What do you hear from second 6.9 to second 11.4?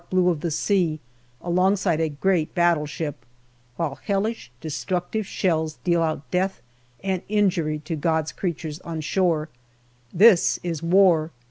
and injury to God's creatures on shore. This is war